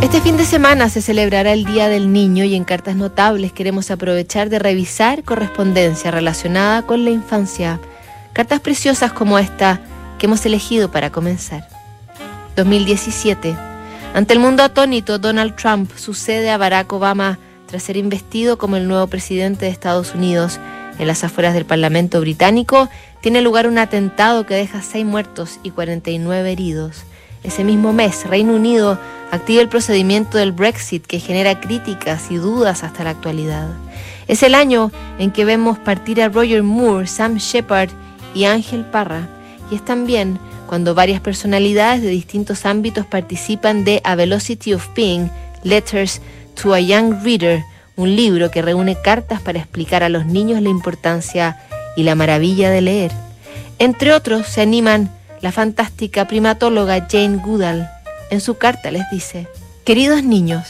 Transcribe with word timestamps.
Este 0.00 0.20
fin 0.20 0.36
de 0.36 0.44
semana 0.44 0.88
se 0.90 1.02
celebrará 1.02 1.52
el 1.52 1.64
Día 1.64 1.88
del 1.88 2.12
Niño 2.12 2.44
y 2.44 2.54
en 2.54 2.62
Cartas 2.62 2.94
Notables 2.94 3.52
queremos 3.52 3.90
aprovechar 3.90 4.48
de 4.48 4.60
revisar 4.60 5.24
correspondencia 5.24 6.12
relacionada 6.12 6.82
con 6.82 7.04
la 7.04 7.10
infancia. 7.10 7.80
Cartas 8.32 8.60
preciosas 8.60 9.12
como 9.12 9.40
esta 9.40 9.80
que 10.16 10.26
hemos 10.26 10.46
elegido 10.46 10.92
para 10.92 11.10
comenzar. 11.10 11.68
2017. 12.54 13.56
Ante 14.14 14.34
el 14.34 14.38
mundo 14.38 14.62
atónito, 14.62 15.18
Donald 15.18 15.56
Trump 15.56 15.90
sucede 15.96 16.48
a 16.50 16.58
Barack 16.58 16.92
Obama 16.92 17.40
tras 17.66 17.82
ser 17.82 17.96
investido 17.96 18.56
como 18.56 18.76
el 18.76 18.86
nuevo 18.86 19.08
presidente 19.08 19.64
de 19.64 19.72
Estados 19.72 20.14
Unidos. 20.14 20.60
En 21.00 21.08
las 21.08 21.24
afueras 21.24 21.54
del 21.54 21.66
Parlamento 21.66 22.20
británico 22.20 22.88
tiene 23.20 23.42
lugar 23.42 23.66
un 23.66 23.78
atentado 23.78 24.46
que 24.46 24.54
deja 24.54 24.80
seis 24.80 25.04
muertos 25.04 25.58
y 25.64 25.72
49 25.72 26.52
heridos. 26.52 27.02
Ese 27.42 27.64
mismo 27.64 27.92
mes, 27.92 28.26
Reino 28.26 28.54
Unido 28.54 28.98
activa 29.30 29.62
el 29.62 29.68
procedimiento 29.68 30.38
del 30.38 30.52
Brexit 30.52 31.06
que 31.06 31.20
genera 31.20 31.60
críticas 31.60 32.30
y 32.30 32.36
dudas 32.36 32.82
hasta 32.82 33.04
la 33.04 33.10
actualidad. 33.10 33.68
Es 34.26 34.42
el 34.42 34.54
año 34.54 34.90
en 35.18 35.30
que 35.30 35.44
vemos 35.44 35.78
partir 35.78 36.22
a 36.22 36.28
Roger 36.28 36.62
Moore, 36.62 37.06
Sam 37.06 37.36
Shepard 37.36 37.90
y 38.34 38.44
Ángel 38.44 38.84
Parra. 38.84 39.28
Y 39.70 39.76
es 39.76 39.84
también 39.84 40.38
cuando 40.66 40.94
varias 40.94 41.20
personalidades 41.20 42.02
de 42.02 42.08
distintos 42.08 42.66
ámbitos 42.66 43.06
participan 43.06 43.84
de 43.84 44.00
A 44.04 44.14
Velocity 44.14 44.74
of 44.74 44.86
Being, 44.94 45.30
Letters 45.62 46.20
to 46.60 46.74
a 46.74 46.80
Young 46.80 47.22
Reader, 47.22 47.62
un 47.96 48.14
libro 48.14 48.50
que 48.50 48.62
reúne 48.62 48.96
cartas 49.00 49.40
para 49.40 49.58
explicar 49.58 50.02
a 50.02 50.08
los 50.08 50.26
niños 50.26 50.60
la 50.60 50.68
importancia 50.68 51.58
y 51.96 52.02
la 52.02 52.14
maravilla 52.14 52.70
de 52.70 52.80
leer. 52.80 53.12
Entre 53.78 54.12
otros 54.12 54.46
se 54.46 54.60
animan 54.60 55.10
la 55.40 55.52
fantástica 55.52 56.26
primatóloga 56.26 57.06
Jane 57.10 57.36
Goodall. 57.36 57.88
En 58.30 58.40
su 58.40 58.56
carta 58.56 58.90
les 58.90 59.08
dice, 59.10 59.46
Queridos 59.84 60.22
niños, 60.22 60.68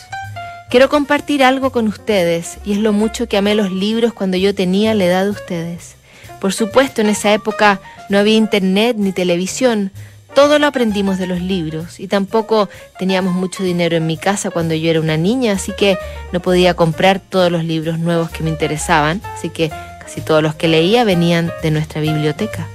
quiero 0.70 0.88
compartir 0.88 1.42
algo 1.42 1.70
con 1.70 1.88
ustedes 1.88 2.58
y 2.64 2.72
es 2.72 2.78
lo 2.78 2.92
mucho 2.92 3.28
que 3.28 3.36
amé 3.36 3.54
los 3.54 3.72
libros 3.72 4.12
cuando 4.12 4.36
yo 4.36 4.54
tenía 4.54 4.94
la 4.94 5.04
edad 5.04 5.24
de 5.24 5.30
ustedes. 5.30 5.96
Por 6.40 6.52
supuesto, 6.52 7.00
en 7.00 7.08
esa 7.08 7.32
época 7.32 7.80
no 8.08 8.18
había 8.18 8.36
internet 8.36 8.96
ni 8.96 9.12
televisión, 9.12 9.90
todo 10.34 10.60
lo 10.60 10.68
aprendimos 10.68 11.18
de 11.18 11.26
los 11.26 11.40
libros 11.40 11.98
y 11.98 12.06
tampoco 12.06 12.68
teníamos 12.96 13.34
mucho 13.34 13.64
dinero 13.64 13.96
en 13.96 14.06
mi 14.06 14.16
casa 14.16 14.50
cuando 14.50 14.74
yo 14.74 14.88
era 14.88 15.00
una 15.00 15.16
niña, 15.16 15.54
así 15.54 15.72
que 15.72 15.98
no 16.30 16.38
podía 16.38 16.74
comprar 16.74 17.18
todos 17.18 17.50
los 17.50 17.64
libros 17.64 17.98
nuevos 17.98 18.30
que 18.30 18.44
me 18.44 18.50
interesaban, 18.50 19.20
así 19.34 19.48
que 19.48 19.70
casi 20.00 20.20
todos 20.20 20.42
los 20.42 20.54
que 20.54 20.68
leía 20.68 21.02
venían 21.02 21.50
de 21.62 21.72
nuestra 21.72 22.00
biblioteca. 22.00 22.68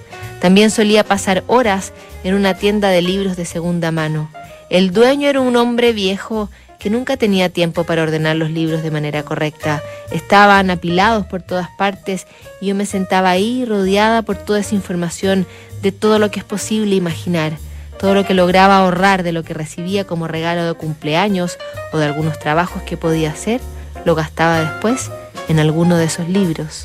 También 0.43 0.71
solía 0.71 1.05
pasar 1.05 1.45
horas 1.47 1.93
en 2.25 2.33
una 2.33 2.53
tienda 2.53 2.89
de 2.89 3.01
libros 3.01 3.37
de 3.37 3.45
segunda 3.45 3.91
mano. 3.91 4.29
El 4.69 4.91
dueño 4.91 5.29
era 5.29 5.39
un 5.39 5.55
hombre 5.55 5.93
viejo 5.93 6.49
que 6.79 6.89
nunca 6.89 7.15
tenía 7.15 7.47
tiempo 7.47 7.85
para 7.85 8.03
ordenar 8.03 8.35
los 8.35 8.51
libros 8.51 8.83
de 8.83 8.91
manera 8.91 9.23
correcta. 9.23 9.81
Estaban 10.11 10.69
apilados 10.69 11.25
por 11.25 11.43
todas 11.43 11.69
partes 11.77 12.27
y 12.59 12.65
yo 12.65 12.75
me 12.75 12.85
sentaba 12.85 13.29
ahí 13.29 13.63
rodeada 13.63 14.21
por 14.21 14.35
toda 14.35 14.59
esa 14.59 14.75
información 14.75 15.47
de 15.81 15.93
todo 15.93 16.19
lo 16.19 16.29
que 16.29 16.39
es 16.41 16.45
posible 16.45 16.93
imaginar, 16.93 17.53
todo 17.97 18.13
lo 18.13 18.25
que 18.25 18.33
lograba 18.33 18.79
ahorrar 18.79 19.23
de 19.23 19.31
lo 19.31 19.43
que 19.43 19.53
recibía 19.53 20.03
como 20.03 20.27
regalo 20.27 20.65
de 20.65 20.73
cumpleaños 20.73 21.57
o 21.93 21.99
de 21.99 22.05
algunos 22.07 22.37
trabajos 22.37 22.81
que 22.83 22.97
podía 22.97 23.31
hacer, 23.31 23.61
lo 24.03 24.13
gastaba 24.13 24.59
después 24.59 25.09
en 25.47 25.61
alguno 25.61 25.95
de 25.95 26.03
esos 26.03 26.27
libros. 26.27 26.83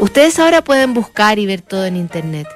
Ustedes 0.00 0.40
ahora 0.40 0.64
pueden 0.64 0.92
buscar 0.92 1.38
y 1.38 1.46
ver 1.46 1.62
todo 1.62 1.86
en 1.86 1.94
internet. 1.94 2.48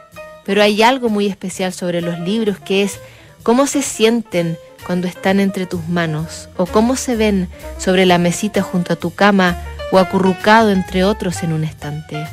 Pero 0.45 0.63
hay 0.63 0.83
algo 0.83 1.09
muy 1.09 1.27
especial 1.27 1.73
sobre 1.73 2.01
los 2.01 2.19
libros 2.21 2.59
que 2.59 2.83
es 2.83 3.01
cómo 3.43 3.67
se 3.67 3.83
sienten 3.83 4.59
cuando 4.87 5.07
están 5.07 5.41
entre 5.41 5.67
tus 5.67 5.87
manos 5.89 6.49
o 6.57 6.67
cómo 6.67 6.97
se 6.97 7.17
ven 7.17 7.49
sobre 7.79 8.07
la 8.07 8.19
mesita 8.19 8.63
junto 8.63 8.93
a 8.93 8.97
tu 8.97 9.15
cama 9.15 9.57
o 9.91 9.99
acurrucado 9.99 10.71
entre 10.71 11.05
otros 11.05 11.43
en 11.43 11.53
un 11.53 11.65
estante. 11.65 12.27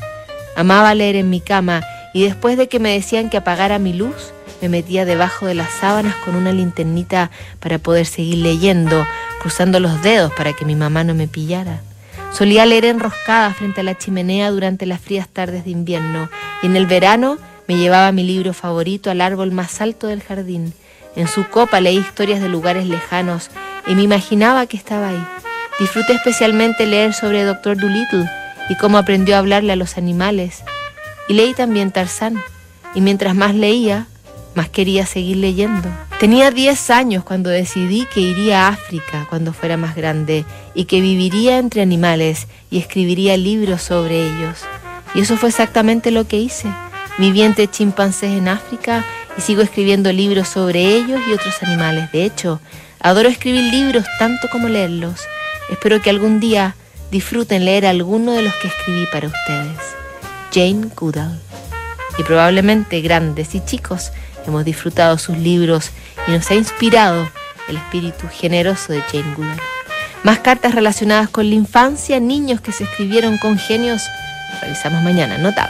Amaba 0.56 0.94
leer 0.94 1.16
en 1.16 1.30
mi 1.30 1.40
cama 1.40 1.82
y 2.14 2.24
después 2.24 2.58
de 2.58 2.68
que 2.68 2.80
me 2.80 2.94
decían 2.94 3.30
que 3.30 3.38
apagara 3.38 3.80
mi 3.80 3.94
luz, 3.94 4.34
me 4.62 4.70
metía 4.70 5.06
debajo 5.06 5.46
de 5.46 5.56
las 5.56 5.72
sábanas 5.72 6.16
con 6.26 6.36
una 6.36 6.52
linternita 6.52 7.32
para 7.60 7.80
poder 7.80 8.06
seguir 8.06 8.38
leyendo, 8.38 9.08
cruzando 9.42 9.80
los 9.80 10.02
dedos 10.04 10.32
para 10.34 10.54
que 10.54 10.66
mi 10.66 10.76
mamá 10.76 11.04
no 11.04 11.16
me 11.16 11.28
pillara. 11.28 11.82
Solía 12.32 12.66
leer 12.66 12.86
enroscada 12.86 13.54
frente 13.54 13.82
a 13.82 13.84
la 13.84 13.98
chimenea 13.98 14.52
durante 14.52 14.86
las 14.86 15.02
frías 15.02 15.28
tardes 15.28 15.66
de 15.66 15.72
invierno 15.72 16.30
y 16.62 16.68
en 16.68 16.76
el 16.76 16.86
verano 16.86 17.38
me 17.72 17.78
llevaba 17.78 18.12
mi 18.12 18.26
libro 18.26 18.54
favorito 18.54 19.10
al 19.10 19.22
árbol 19.22 19.54
más 19.54 19.80
alto 19.80 20.08
del 20.08 20.22
jardín. 20.22 20.74
En 21.16 21.30
su 21.30 21.48
copa 21.48 21.80
leí 21.80 22.00
historias 22.00 22.42
de 22.42 22.50
lugares 22.50 22.86
lejanos 22.86 23.50
y 23.88 23.96
me 23.96 24.02
imaginaba 24.02 24.66
que 24.66 24.76
estaba 24.76 25.08
ahí. 25.08 25.24
Disfruté 25.80 26.12
especialmente 26.12 26.86
leer 26.86 27.14
sobre 27.14 27.46
Dr. 27.46 27.78
Dolittle 27.78 28.30
y 28.68 28.76
cómo 28.76 28.98
aprendió 28.98 29.38
a 29.38 29.40
hablarle 29.40 29.72
a 29.72 29.78
los 29.78 29.98
animales. 29.98 30.66
Y 31.30 31.34
leí 31.34 31.54
también 31.54 31.92
Tarzán. 31.92 32.44
Y 32.94 33.00
mientras 33.00 33.36
más 33.36 33.56
leía, 33.56 34.06
más 34.54 34.68
quería 34.68 35.06
seguir 35.06 35.38
leyendo. 35.38 35.88
Tenía 36.20 36.52
10 36.52 36.90
años 36.90 37.24
cuando 37.24 37.50
decidí 37.50 38.06
que 38.14 38.20
iría 38.20 38.68
a 38.68 38.72
África 38.72 39.28
cuando 39.30 39.54
fuera 39.54 39.78
más 39.78 39.96
grande 39.96 40.44
y 40.76 40.84
que 40.84 41.00
viviría 41.00 41.58
entre 41.58 41.82
animales 41.82 42.50
y 42.70 42.80
escribiría 42.80 43.38
libros 43.38 43.82
sobre 43.82 44.26
ellos. 44.26 44.60
Y 45.16 45.22
eso 45.22 45.38
fue 45.38 45.48
exactamente 45.48 46.12
lo 46.12 46.28
que 46.28 46.36
hice. 46.36 46.68
Viví 47.18 47.42
entre 47.42 47.68
chimpancés 47.68 48.32
en 48.32 48.48
África 48.48 49.06
y 49.38 49.42
sigo 49.42 49.62
escribiendo 49.62 50.12
libros 50.12 50.48
sobre 50.48 50.96
ellos 50.96 51.20
y 51.28 51.34
otros 51.34 51.62
animales. 51.62 52.12
De 52.12 52.26
hecho, 52.26 52.60
adoro 53.00 53.30
escribir 53.30 53.72
libros 53.72 54.06
tanto 54.20 54.48
como 54.50 54.68
leerlos. 54.68 55.22
Espero 55.70 56.02
que 56.02 56.10
algún 56.10 56.40
día 56.40 56.76
disfruten 57.12 57.66
leer 57.66 57.86
alguno 57.86 58.32
de 58.32 58.42
los 58.42 58.54
que 58.56 58.68
escribí 58.68 59.06
para 59.12 59.28
ustedes. 59.28 59.78
Jane 60.54 60.90
Goodall. 60.96 61.40
Y 62.18 62.24
probablemente 62.24 63.02
grandes 63.02 63.56
y 63.56 63.64
chicos 63.64 64.12
hemos 64.46 64.66
disfrutado 64.66 65.18
sus 65.18 65.38
libros 65.38 65.92
y 66.28 66.32
nos 66.32 66.50
ha 66.52 66.56
inspirado 66.56 67.30
el 67.68 67.78
espíritu 67.78 68.28
generoso 68.30 68.94
de 68.94 69.02
Jane 69.02 69.34
Goodall. 69.36 69.60
Más 70.24 70.40
cartas 70.40 70.76
relacionadas 70.76 71.30
con 71.30 71.50
la 71.50 71.56
infancia, 71.56 72.20
niños 72.20 72.62
que 72.62 72.72
se 72.72 72.84
escribieron 72.84 73.38
con 73.38 73.58
genios, 73.58 74.04
revisamos 74.62 75.02
mañana, 75.04 75.38
notable. 75.38 75.60